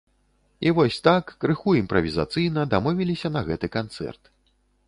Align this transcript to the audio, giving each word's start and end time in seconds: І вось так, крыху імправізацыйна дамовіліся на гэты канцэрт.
І 0.67 0.71
вось 0.77 0.97
так, 1.07 1.25
крыху 1.45 1.75
імправізацыйна 1.81 2.65
дамовіліся 2.75 3.33
на 3.37 3.41
гэты 3.51 3.67
канцэрт. 3.81 4.23